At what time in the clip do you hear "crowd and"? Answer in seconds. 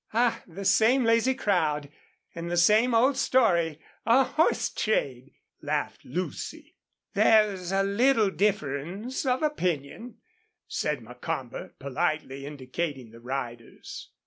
1.35-2.49